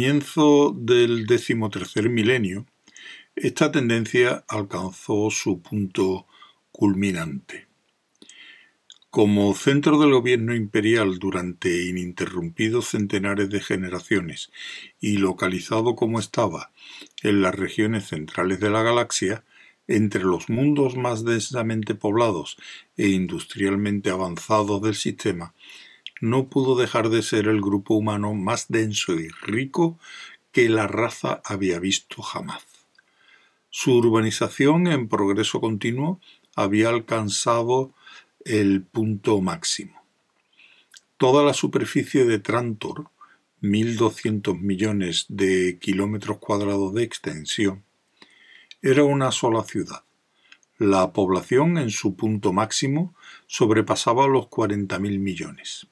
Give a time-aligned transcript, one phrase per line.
[0.00, 2.64] comienzo del decimotercer milenio,
[3.36, 6.26] esta tendencia alcanzó su punto
[6.72, 7.66] culminante.
[9.10, 14.50] Como centro del gobierno imperial durante ininterrumpidos centenares de generaciones
[15.00, 16.72] y localizado como estaba
[17.22, 19.44] en las regiones centrales de la galaxia,
[19.86, 22.56] entre los mundos más densamente poblados
[22.96, 25.52] e industrialmente avanzados del sistema,
[26.20, 29.98] no pudo dejar de ser el grupo humano más denso y rico
[30.52, 32.64] que la raza había visto jamás.
[33.70, 36.20] Su urbanización en progreso continuo
[36.56, 37.94] había alcanzado
[38.44, 40.02] el punto máximo.
[41.16, 43.10] Toda la superficie de Trantor,
[43.62, 47.84] 1.200 millones de kilómetros cuadrados de extensión,
[48.82, 50.04] era una sola ciudad.
[50.78, 53.14] La población en su punto máximo
[53.46, 55.86] sobrepasaba los 40.000 millones.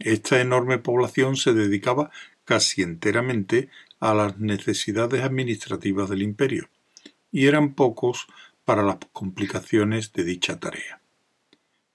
[0.00, 2.10] Esta enorme población se dedicaba
[2.44, 3.68] casi enteramente
[4.00, 6.68] a las necesidades administrativas del imperio,
[7.30, 8.26] y eran pocos
[8.64, 11.00] para las complicaciones de dicha tarea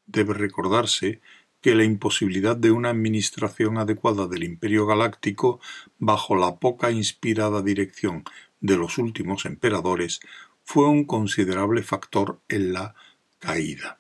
[0.06, 1.22] debe recordarse
[1.62, 5.60] que la imposibilidad de una administración adecuada del Imperio Galáctico
[5.98, 8.24] bajo la poca inspirada dirección
[8.62, 10.20] de los últimos emperadores
[10.64, 12.96] fue un considerable factor en la
[13.40, 14.00] caída.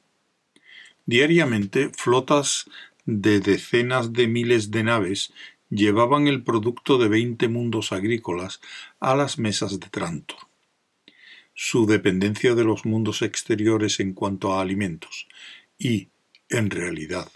[1.05, 2.69] Diariamente, flotas
[3.05, 5.33] de decenas de miles de naves
[5.69, 8.61] llevaban el producto de veinte mundos agrícolas
[8.99, 10.39] a las mesas de Trantor.
[11.53, 15.27] Su dependencia de los mundos exteriores en cuanto a alimentos
[15.77, 16.09] y,
[16.49, 17.31] en realidad,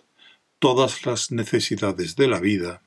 [0.59, 2.81] todas las necesidades de la vida,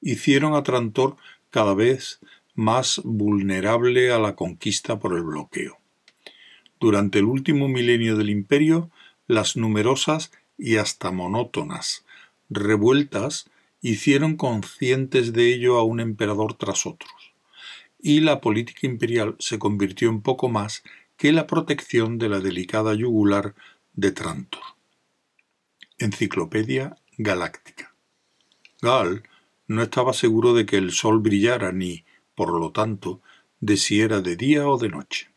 [0.00, 1.16] hicieron a Trantor
[1.50, 2.20] cada vez
[2.54, 5.78] más vulnerable a la conquista por el bloqueo.
[6.78, 8.90] Durante el último milenio del imperio,
[9.26, 12.04] las numerosas y hasta monótonas
[12.50, 13.50] revueltas
[13.80, 17.34] hicieron conscientes de ello a un emperador tras otros,
[18.00, 20.82] y la política imperial se convirtió en poco más
[21.16, 23.54] que la protección de la delicada yugular
[23.92, 24.62] de Trantor.
[25.98, 27.94] Enciclopedia Galáctica.
[28.80, 29.22] Gal
[29.66, 32.04] no estaba seguro de que el sol brillara ni,
[32.34, 33.20] por lo tanto,
[33.60, 35.30] de si era de día o de noche.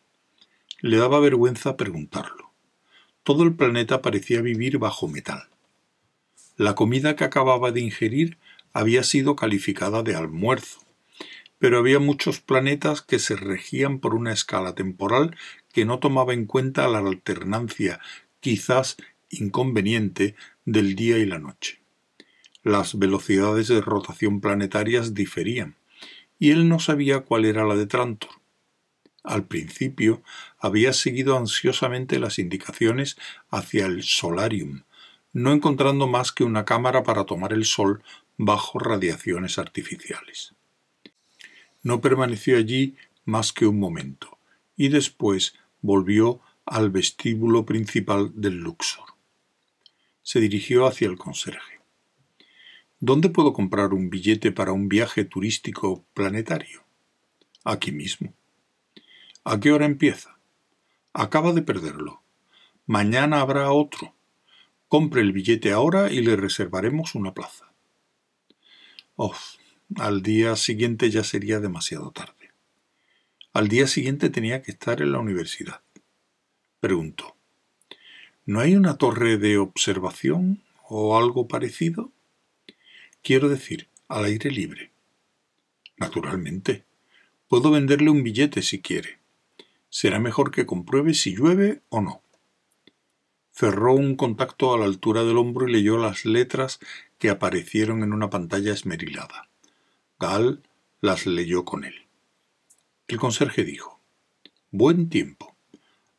[0.81, 2.46] Le daba vergüenza preguntarlo.
[3.27, 5.49] Todo el planeta parecía vivir bajo metal.
[6.55, 8.37] La comida que acababa de ingerir
[8.71, 10.79] había sido calificada de almuerzo,
[11.59, 15.35] pero había muchos planetas que se regían por una escala temporal
[15.73, 17.99] que no tomaba en cuenta la alternancia
[18.39, 18.95] quizás
[19.29, 21.81] inconveniente del día y la noche.
[22.63, 25.75] Las velocidades de rotación planetarias diferían,
[26.39, 28.31] y él no sabía cuál era la de Trantor.
[29.27, 30.23] Al principio
[30.57, 33.17] había seguido ansiosamente las indicaciones
[33.49, 34.83] hacia el solarium,
[35.33, 38.01] no encontrando más que una cámara para tomar el sol
[38.37, 40.55] bajo radiaciones artificiales.
[41.83, 42.95] No permaneció allí
[43.25, 44.37] más que un momento,
[44.77, 49.09] y después volvió al vestíbulo principal del Luxor.
[50.23, 51.81] Se dirigió hacia el conserje.
[53.01, 56.85] ¿Dónde puedo comprar un billete para un viaje turístico planetario?
[57.65, 58.36] Aquí mismo.
[59.49, 60.37] ¿A qué hora empieza?
[61.13, 62.21] Acaba de perderlo.
[62.85, 64.13] Mañana habrá otro.
[64.87, 67.71] Compre el billete ahora y le reservaremos una plaza.
[69.15, 69.35] Oh,
[69.95, 72.51] al día siguiente ya sería demasiado tarde.
[73.53, 75.81] Al día siguiente tenía que estar en la universidad
[76.79, 77.35] preguntó.
[78.45, 82.11] ¿No hay una torre de observación o algo parecido?
[83.21, 84.91] Quiero decir, al aire libre.
[85.97, 86.85] Naturalmente.
[87.49, 89.19] Puedo venderle un billete si quiere.
[89.89, 92.21] Será mejor que compruebe si llueve o no.
[93.51, 96.79] Cerró un contacto a la altura del hombro y leyó las letras
[97.17, 99.49] que aparecieron en una pantalla esmerilada.
[100.19, 100.61] Gal
[101.01, 102.07] las leyó con él.
[103.07, 103.99] El conserje dijo
[104.71, 105.55] Buen tiempo.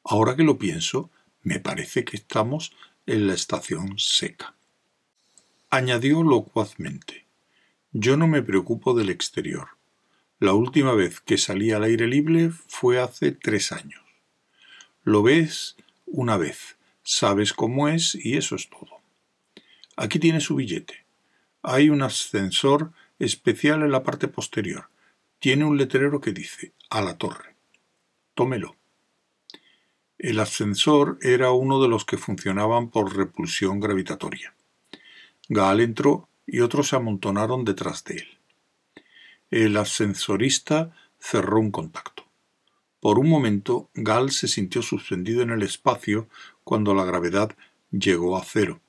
[0.02, 1.10] Ahora que lo pienso,
[1.42, 2.72] me parece que estamos
[3.06, 4.54] en la estación seca.
[5.70, 7.26] Añadió locuazmente
[7.92, 9.77] Yo no me preocupo del exterior.
[10.40, 14.00] La última vez que salí al aire libre fue hace tres años.
[15.02, 15.76] Lo ves
[16.06, 19.00] una vez, sabes cómo es y eso es todo.
[19.96, 21.04] Aquí tiene su billete.
[21.62, 24.88] Hay un ascensor especial en la parte posterior.
[25.40, 27.56] Tiene un letrero que dice a la torre.
[28.34, 28.76] Tómelo.
[30.18, 34.54] El ascensor era uno de los que funcionaban por repulsión gravitatoria.
[35.48, 38.37] Gaal entró y otros se amontonaron detrás de él.
[39.50, 42.26] El ascensorista cerró un contacto.
[43.00, 46.28] Por un momento, Gal se sintió suspendido en el espacio
[46.64, 47.56] cuando la gravedad
[47.90, 48.82] llegó a cero,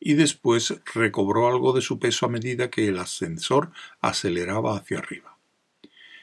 [0.00, 3.70] y después recobró algo de su peso a medida que el ascensor
[4.00, 5.38] aceleraba hacia arriba.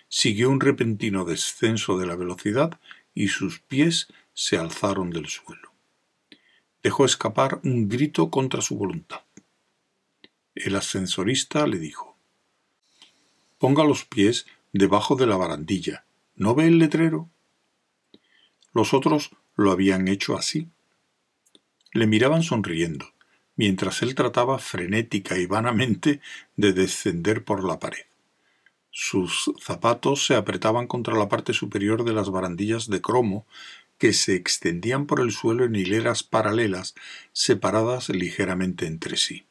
[0.10, 2.80] Siguió un repentino descenso de la velocidad
[3.14, 5.72] y sus pies se alzaron del suelo.
[6.84, 9.22] Dejó escapar un grito contra su voluntad.
[10.56, 12.09] El ascensorista le dijo
[13.60, 16.06] Ponga los pies debajo de la barandilla.
[16.36, 17.30] ¿No ve el letrero?
[18.74, 20.70] Los otros lo habían hecho así.
[21.92, 23.14] Le miraban sonriendo
[23.60, 26.22] mientras él trataba frenética y vanamente
[26.56, 28.06] de descender por la pared.
[28.90, 33.46] Sus zapatos se apretaban contra la parte superior de las barandillas de cromo
[33.98, 36.96] que se extendían por el suelo en hileras paralelas
[37.34, 39.46] separadas ligeramente entre sí.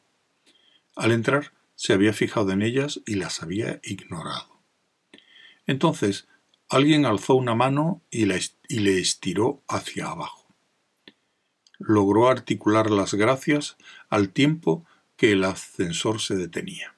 [0.95, 4.59] Al entrar se había fijado en ellas y las había ignorado.
[5.65, 6.27] Entonces
[6.67, 8.25] alguien alzó una mano y,
[8.67, 10.39] y le estiró hacia abajo
[11.79, 13.77] logró articular las gracias
[14.09, 14.85] al tiempo
[15.15, 16.95] que el ascensor se detenía.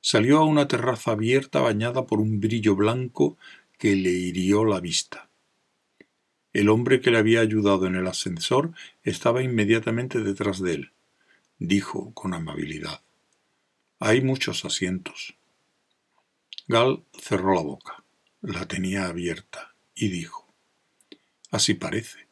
[0.00, 3.36] Salió a una terraza abierta bañada por un brillo blanco
[3.76, 5.28] que le hirió la vista.
[6.52, 8.72] El hombre que le había ayudado en el ascensor
[9.02, 10.92] estaba inmediatamente detrás de él.
[11.58, 13.02] Dijo con amabilidad
[14.00, 15.34] Hay muchos asientos.
[16.68, 18.04] Gal cerró la boca,
[18.42, 20.46] la tenía abierta, y dijo
[21.50, 22.28] Así parece.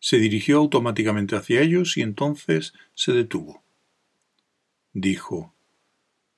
[0.00, 3.62] Se dirigió automáticamente hacia ellos y entonces se detuvo.
[4.92, 5.54] Dijo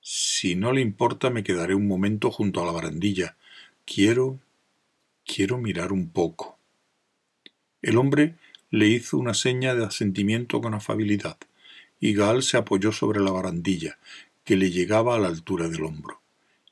[0.02, 3.36] Si no le importa me quedaré un momento junto a la barandilla.
[3.86, 4.38] Quiero.
[5.24, 6.58] quiero mirar un poco.
[7.80, 8.34] El hombre
[8.70, 11.38] le hizo una seña de asentimiento con afabilidad,
[12.00, 13.98] y Gal se apoyó sobre la barandilla,
[14.44, 16.20] que le llegaba a la altura del hombro,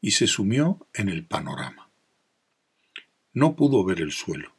[0.00, 1.88] y se sumió en el panorama.
[3.32, 4.55] No pudo ver el suelo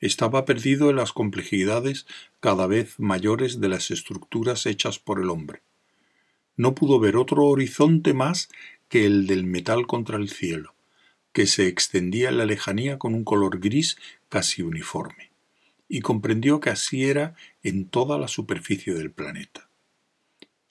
[0.00, 2.06] estaba perdido en las complejidades
[2.40, 5.62] cada vez mayores de las estructuras hechas por el hombre.
[6.56, 8.48] No pudo ver otro horizonte más
[8.88, 10.74] que el del metal contra el cielo,
[11.32, 13.96] que se extendía en la lejanía con un color gris
[14.28, 15.30] casi uniforme,
[15.88, 19.67] y comprendió que así era en toda la superficie del planeta.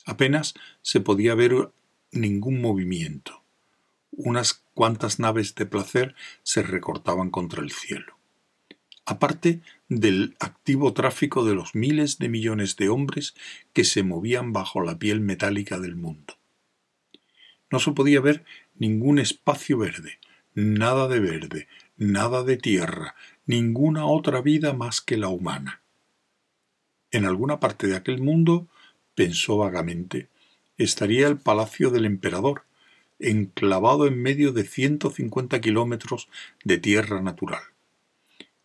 [0.07, 1.71] Apenas se podía ver
[2.12, 3.44] ningún movimiento.
[4.09, 8.18] Unas cuantas naves de placer se recortaban contra el cielo
[9.07, 13.36] aparte del activo tráfico de los miles de millones de hombres
[13.71, 16.33] que se movían bajo la piel metálica del mundo.
[17.71, 18.44] No se podía ver
[18.75, 20.19] ningún espacio verde,
[20.53, 23.15] nada de verde, nada de tierra,
[23.45, 25.81] ninguna otra vida más que la humana.
[27.10, 28.68] En alguna parte de aquel mundo,
[29.17, 30.29] pensó vagamente,
[30.77, 32.63] estaría el palacio del emperador,
[33.19, 36.29] enclavado en medio de ciento cincuenta kilómetros
[36.63, 37.63] de tierra natural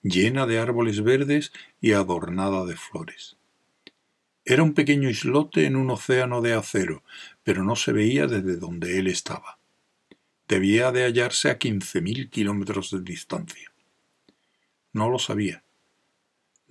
[0.03, 3.37] llena de árboles verdes y adornada de flores.
[4.45, 7.05] Era un pequeño islote en un océano de acero,
[7.45, 9.59] pero no se veía desde donde él estaba.
[10.49, 13.73] Debía de hallarse a quince mil kilómetros de distancia.
[14.93, 15.62] No lo sabía.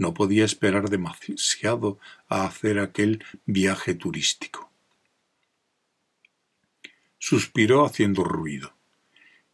[0.01, 4.71] No podía esperar demasiado a hacer aquel viaje turístico.
[7.19, 8.73] Suspiró haciendo ruido,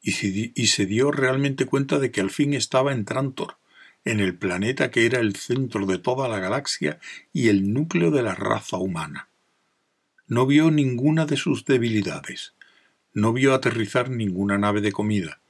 [0.01, 3.57] y se dio realmente cuenta de que al fin estaba en Trantor,
[4.05, 6.97] en el planeta que era el centro de toda la galaxia
[7.33, 9.27] y el núcleo de la raza humana.
[10.27, 12.53] No vio ninguna de sus debilidades,
[13.11, 15.41] no vio aterrizar ninguna nave de comida,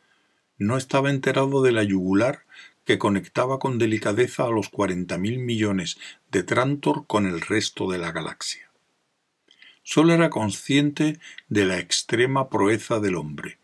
[0.57, 2.47] no estaba enterado de la yugular
[2.87, 5.97] que conectaba con delicadeza a los cuarenta mil millones
[6.31, 8.71] de Trantor con el resto de la galaxia.
[9.83, 13.57] Solo era consciente de la extrema proeza del hombre,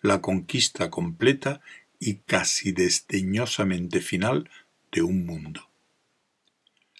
[0.00, 1.60] la conquista completa
[1.98, 4.48] y casi desdeñosamente final
[4.92, 5.68] de un mundo.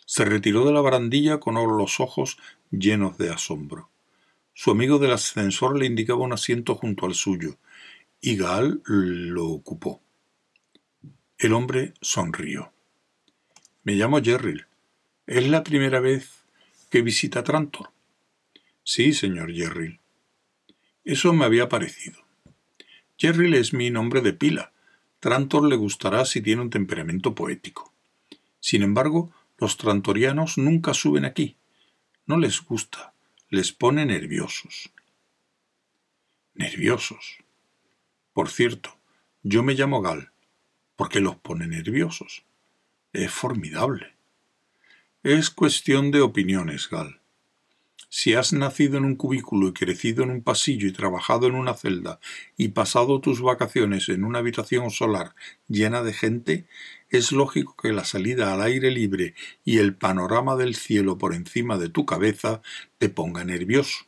[0.04, 2.38] Se retiró de la barandilla con los ojos
[2.73, 3.88] llenos de asombro.
[4.52, 7.56] Su amigo del ascensor le indicaba un asiento junto al suyo,
[8.20, 10.02] y Gaal lo ocupó.
[11.38, 12.73] El hombre sonrió.
[13.85, 14.66] Me llamo Jerril.
[15.28, 16.42] ¿Es la primera vez
[16.90, 17.92] que visita Trantor?
[18.83, 20.00] Sí, señor Jerril.
[21.04, 22.18] Eso me había parecido.
[23.16, 24.73] Jerril es mi nombre de pila,
[25.21, 27.95] Trantor le gustará si tiene un temperamento poético.
[28.59, 31.57] Sin embargo, los trantorianos nunca suben aquí.
[32.26, 33.14] No les gusta,
[33.49, 34.90] les pone nerviosos.
[36.54, 37.45] Nerviosos.
[38.33, 38.99] Por cierto,
[39.45, 40.33] yo me llamo Gal.
[40.99, 42.43] ¿Por qué los pone nerviosos?
[43.12, 44.17] Es formidable.
[45.23, 47.21] Es cuestión de opiniones, Gal.
[48.09, 51.75] Si has nacido en un cubículo y crecido en un pasillo y trabajado en una
[51.75, 52.19] celda
[52.57, 55.37] y pasado tus vacaciones en una habitación solar
[55.69, 56.67] llena de gente,
[57.11, 61.78] es lógico que la salida al aire libre y el panorama del cielo por encima
[61.78, 62.61] de tu cabeza
[62.99, 64.07] te ponga nervioso.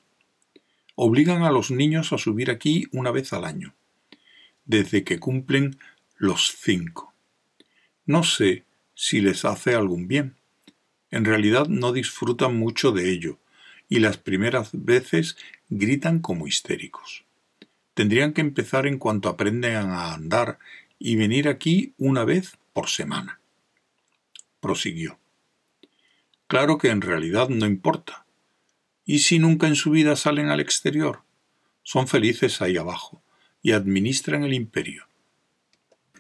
[0.97, 3.77] Obligan a los niños a subir aquí una vez al año,
[4.65, 5.79] desde que cumplen
[6.21, 7.15] los cinco.
[8.05, 10.37] No sé si les hace algún bien.
[11.11, 13.39] En realidad no disfrutan mucho de ello,
[13.89, 15.39] y las primeras veces
[15.71, 17.25] gritan como histéricos.
[17.95, 20.59] Tendrían que empezar en cuanto aprenden a andar
[20.99, 23.41] y venir aquí una vez por semana.
[24.61, 25.19] Prosiguió.
[26.49, 28.27] Claro que en realidad no importa.
[29.07, 31.23] ¿Y si nunca en su vida salen al exterior?
[31.83, 33.23] Son felices ahí abajo
[33.63, 35.10] y administran el imperio.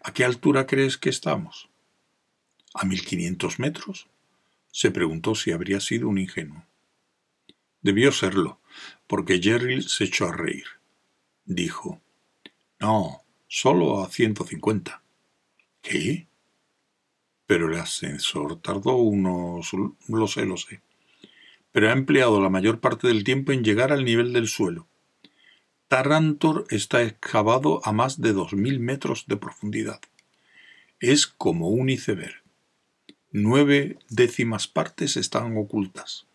[0.02, 1.68] ¿A qué altura crees que estamos?
[2.72, 4.08] ¿A mil quinientos metros?
[4.72, 6.64] Se preguntó si habría sido un ingenuo.
[7.82, 8.60] Debió serlo,
[9.06, 10.64] porque Jerry se echó a reír.
[11.44, 12.00] Dijo,
[12.78, 15.02] No, solo a ciento cincuenta.
[15.82, 16.28] ¿Qué?
[17.46, 19.70] Pero el ascensor tardó unos...
[20.08, 20.80] lo sé, lo sé.
[21.72, 24.86] Pero ha empleado la mayor parte del tiempo en llegar al nivel del suelo.
[25.90, 30.00] Tarantor está excavado a más de dos mil metros de profundidad.
[31.00, 32.44] Es como un iceberg.
[33.32, 36.26] Nueve décimas partes están ocultas.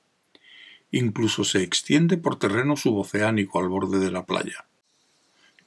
[0.92, 4.66] Incluso se extiende por terreno suboceánico al borde de la playa.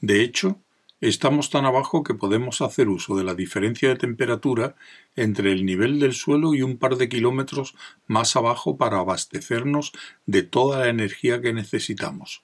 [0.03, 0.61] De hecho,
[1.01, 4.77] estamos tan abajo que podemos hacer uso de la diferencia de temperatura
[5.17, 7.75] entre el nivel del suelo y un par de kilómetros
[8.07, 9.93] más abajo para abastecernos
[10.27, 12.43] de toda la energía que necesitamos.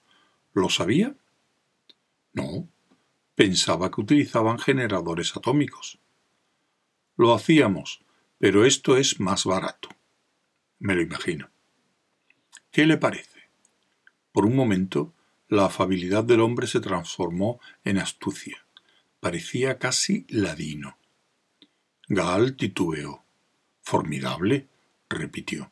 [0.55, 1.15] ¿Lo sabía?
[2.35, 2.69] No.
[3.35, 5.99] Pensaba que utilizaban generadores atómicos.
[7.17, 8.05] Lo hacíamos,
[8.39, 9.89] pero esto es más barato.
[10.79, 11.49] Me lo imagino.
[12.71, 13.49] ¿Qué le parece?
[14.33, 15.15] Por un momento,
[15.49, 18.67] la afabilidad del hombre se transformó en astucia.
[19.21, 20.99] Parecía casi ladino.
[22.09, 23.25] Gaal titubeó.
[23.83, 24.69] Formidable,
[25.09, 25.71] repitió.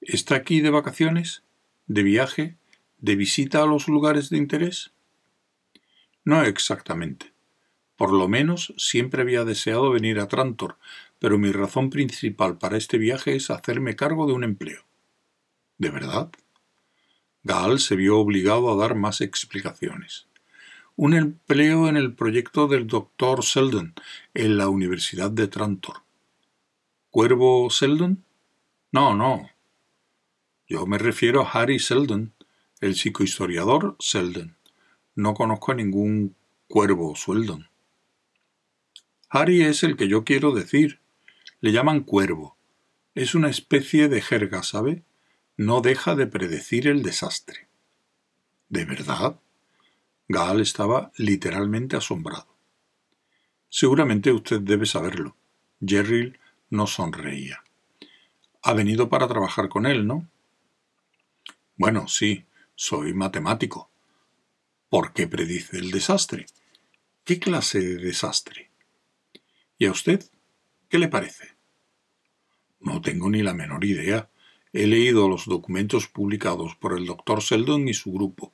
[0.00, 1.42] ¿Está aquí de vacaciones?
[1.86, 2.56] ¿De viaje?
[2.98, 4.92] ¿De visita a los lugares de interés?
[6.30, 7.32] No exactamente.
[7.96, 10.78] Por lo menos siempre había deseado venir a Trantor,
[11.18, 14.84] pero mi razón principal para este viaje es hacerme cargo de un empleo.
[15.76, 16.30] ¿De verdad?
[17.42, 20.28] Gaal se vio obligado a dar más explicaciones.
[20.94, 23.94] Un empleo en el proyecto del doctor Seldon
[24.32, 26.04] en la Universidad de Trantor.
[27.10, 28.24] ¿Cuervo Seldon?
[28.92, 29.50] No, no.
[30.68, 32.32] Yo me refiero a Harry Seldon,
[32.80, 34.59] el psicohistoriador Seldon.
[35.20, 36.34] No conozco a ningún
[36.66, 37.68] cuervo Seldon.
[39.28, 41.00] Harry es el que yo quiero decir.
[41.60, 42.56] Le llaman cuervo.
[43.14, 45.04] Es una especie de jerga, ¿sabe?
[45.60, 47.68] no deja de predecir el desastre.
[48.70, 49.38] ¿De verdad?
[50.26, 52.56] Gaal estaba literalmente asombrado.
[53.68, 55.36] Seguramente usted debe saberlo.
[55.86, 56.32] Jerry
[56.70, 57.62] no sonreía.
[58.62, 60.26] Ha venido para trabajar con él, ¿no?
[61.76, 63.90] Bueno, sí, soy matemático.
[64.90, 66.46] ¿Por qué predice el desastre?
[67.22, 68.72] ¿Qué clase de desastre?
[69.78, 70.28] ¿Y a usted?
[70.88, 71.54] ¿Qué le parece?
[72.80, 74.30] No tengo ni la menor idea.
[74.72, 78.52] He leído los documentos publicados por el doctor Seldon y su grupo.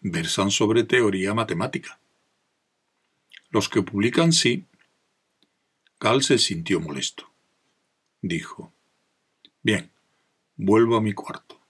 [0.00, 1.98] Versan sobre teoría matemática.
[3.50, 4.66] Los que publican sí.
[5.98, 7.28] Cal se sintió molesto.
[8.22, 8.72] Dijo,
[9.60, 9.90] Bien,
[10.54, 11.60] vuelvo a mi cuarto.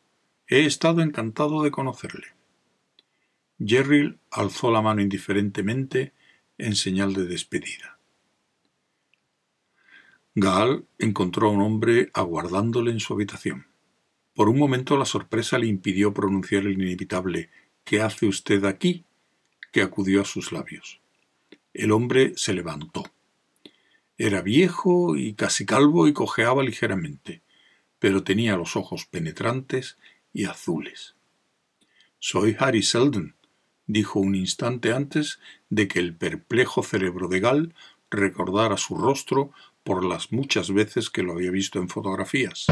[0.47, 2.35] He estado encantado de conocerle.
[3.65, 6.13] Jerry alzó la mano indiferentemente
[6.59, 7.99] en señal de despedida.
[10.35, 13.67] Gal encontró a un hombre aguardándole en su habitación.
[14.35, 17.51] Por un momento la sorpresa le impidió pronunciar el inevitable
[17.85, 19.05] ¿Qué hace usted aquí?
[19.71, 21.01] que acudió a sus labios.
[21.73, 23.05] El hombre se levantó.
[24.17, 27.43] Era viejo y casi calvo y cojeaba ligeramente,
[27.99, 29.99] pero tenía los ojos penetrantes
[30.33, 31.17] y azules.
[32.21, 33.35] Soy Harry Seldon,
[33.87, 37.75] dijo un instante antes de que el perplejo cerebro de Gal
[38.11, 39.51] recordara su rostro
[39.83, 42.67] por las muchas veces que lo había visto en fotografías.